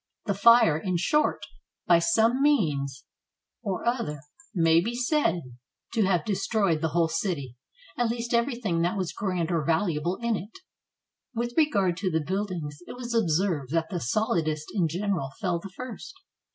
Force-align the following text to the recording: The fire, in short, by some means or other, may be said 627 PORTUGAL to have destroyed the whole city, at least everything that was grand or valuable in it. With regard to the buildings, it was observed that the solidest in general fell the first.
The 0.25 0.33
fire, 0.33 0.79
in 0.79 0.97
short, 0.97 1.45
by 1.85 1.99
some 1.99 2.41
means 2.41 3.03
or 3.61 3.87
other, 3.87 4.21
may 4.51 4.81
be 4.81 4.95
said 4.95 5.43
627 5.93 5.93
PORTUGAL 5.93 5.93
to 5.93 6.07
have 6.07 6.25
destroyed 6.25 6.81
the 6.81 6.93
whole 6.97 7.07
city, 7.07 7.55
at 7.97 8.09
least 8.09 8.33
everything 8.33 8.81
that 8.81 8.97
was 8.97 9.13
grand 9.13 9.51
or 9.51 9.63
valuable 9.63 10.15
in 10.15 10.35
it. 10.35 10.57
With 11.35 11.53
regard 11.55 11.97
to 11.97 12.09
the 12.09 12.19
buildings, 12.25 12.79
it 12.87 12.95
was 12.97 13.13
observed 13.13 13.69
that 13.73 13.91
the 13.91 13.99
solidest 13.99 14.69
in 14.73 14.87
general 14.87 15.33
fell 15.39 15.59
the 15.59 15.69
first. 15.69 16.15